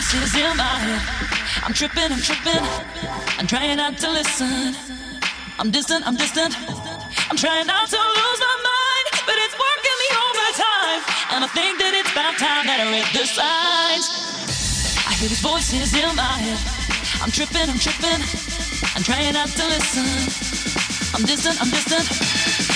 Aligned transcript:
voices 0.00 0.34
in 0.34 0.56
my 0.56 0.76
head. 0.80 1.02
I'm 1.62 1.74
tripping, 1.74 2.08
I'm 2.08 2.22
tripping. 2.24 2.64
I'm 3.38 3.46
trying 3.46 3.76
not 3.76 3.98
to 3.98 4.08
listen. 4.10 4.74
I'm 5.58 5.70
distant, 5.70 6.06
I'm 6.06 6.16
distant. 6.16 6.56
I'm 7.28 7.36
trying 7.36 7.66
not 7.66 7.84
to 7.88 8.00
lose 8.00 8.40
my 8.40 8.56
mind, 8.64 9.06
but 9.28 9.36
it's 9.36 9.56
working 9.60 9.96
me 10.02 10.08
overtime. 10.24 11.00
And 11.36 11.40
I 11.44 11.48
think 11.52 11.76
that 11.84 11.92
it's 11.92 12.12
about 12.16 12.34
time 12.40 12.64
that 12.64 12.80
I 12.80 12.86
read 12.88 13.08
the 13.12 13.28
signs. 13.28 14.06
I 15.04 15.12
hear 15.20 15.28
these 15.28 15.44
voices 15.44 15.92
in 15.92 16.16
my 16.16 16.36
head. 16.48 16.60
I'm 17.20 17.30
tripping, 17.30 17.68
I'm 17.68 17.76
tripping. 17.76 18.24
I'm 18.96 19.04
trying 19.04 19.34
not 19.36 19.52
to 19.52 19.64
listen. 19.68 20.08
I'm 21.12 21.28
distant, 21.28 21.60
I'm 21.60 21.68
distant. 21.68 22.08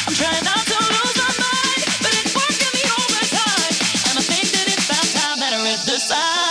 I'm 0.04 0.12
trying 0.12 0.44
not 0.44 0.60
to 0.60 0.76
lose 0.76 1.16
my 1.24 1.32
mind, 1.40 1.82
but 2.04 2.12
it's 2.20 2.36
working 2.36 2.72
me 2.76 2.84
overtime. 2.84 3.72
And 4.12 4.14
I 4.20 4.24
think 4.28 4.46
that 4.52 4.66
it's 4.68 4.84
about 4.84 5.08
time 5.08 5.38
that 5.40 5.52
I 5.56 5.60
read 5.64 5.80
the 5.88 5.96
signs. 5.96 6.43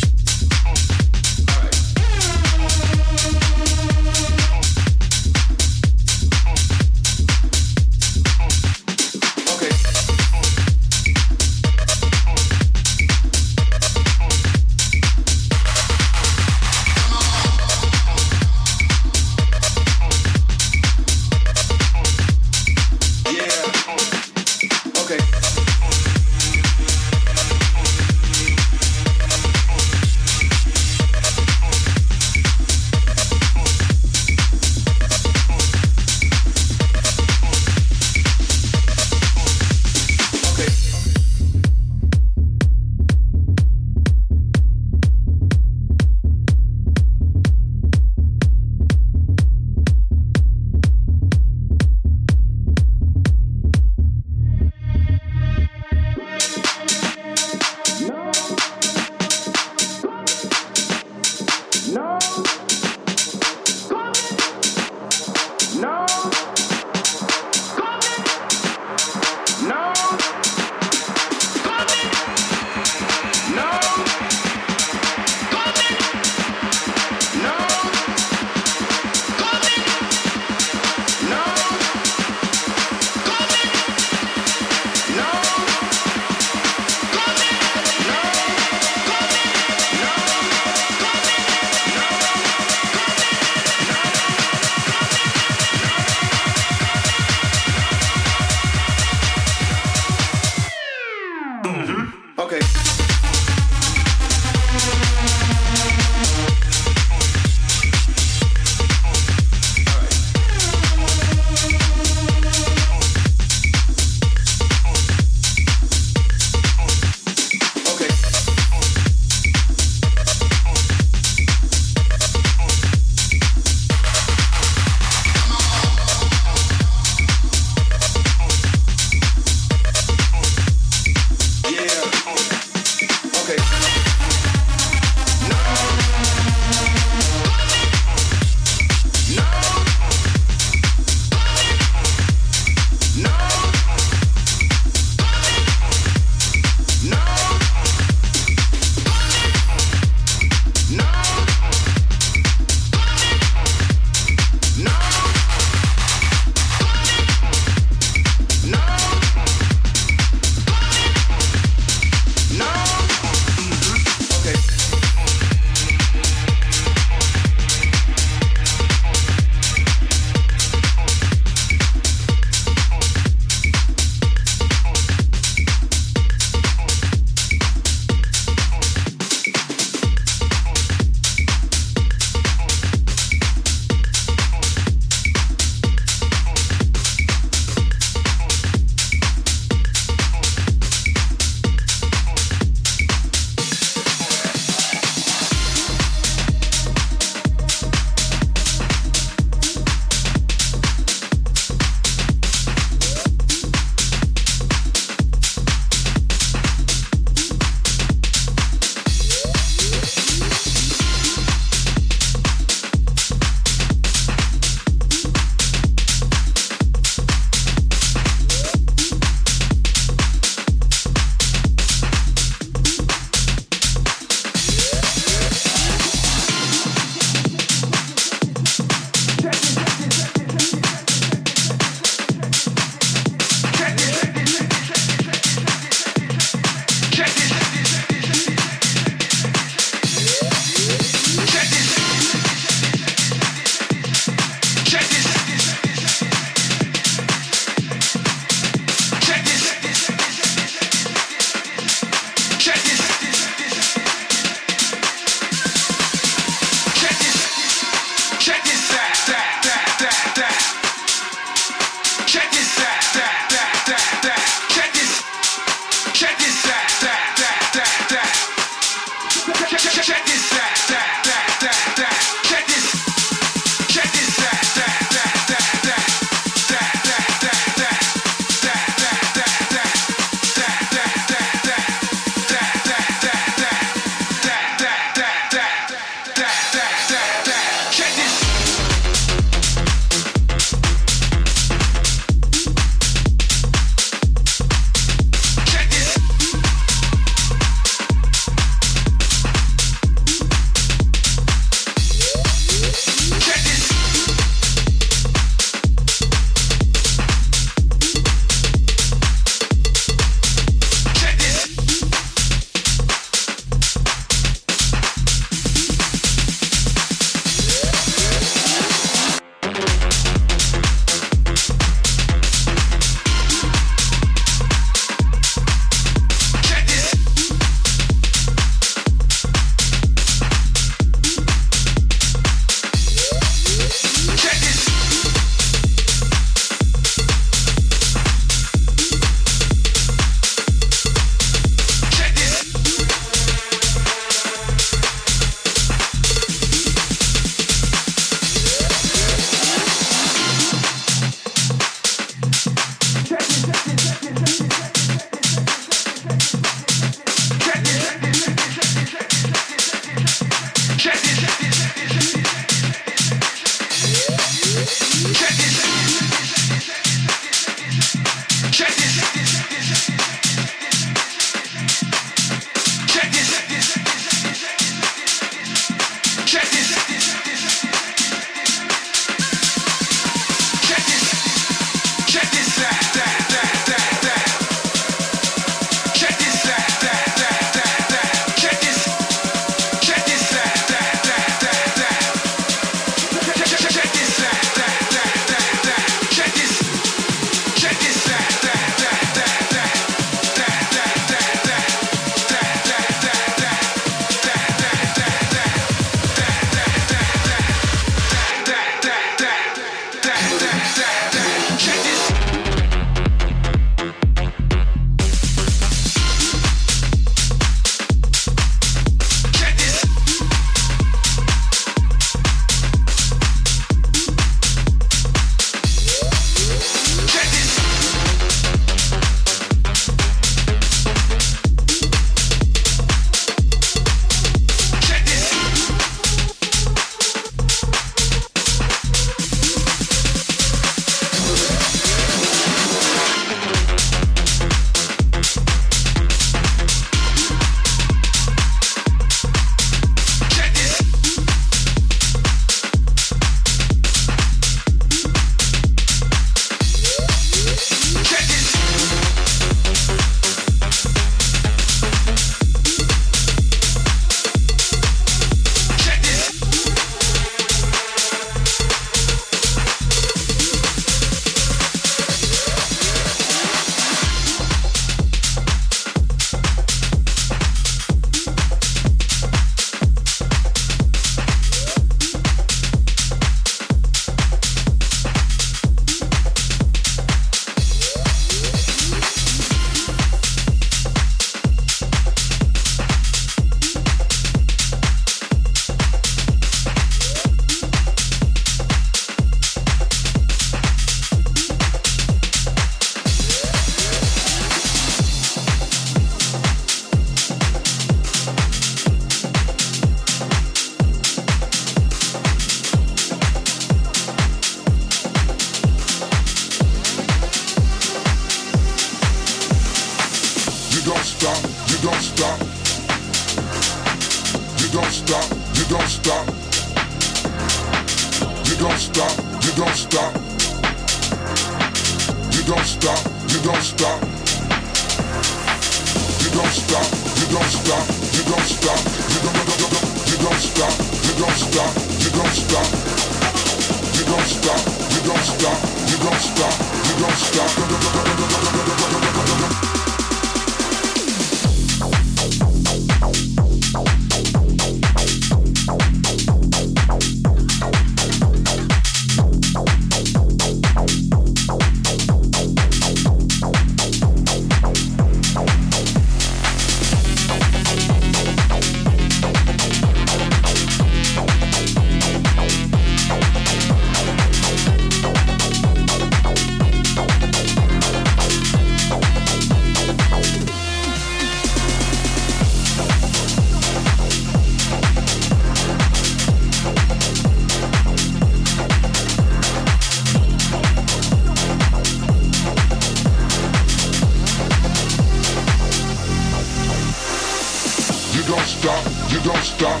Stop, 599.76 600.00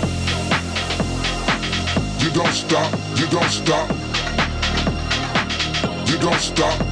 you 2.22 2.30
don't 2.30 2.52
stop, 2.54 2.92
you 3.18 3.26
don't 3.26 3.50
stop, 3.50 3.90
you 6.08 6.18
don't 6.18 6.40
stop. 6.40 6.86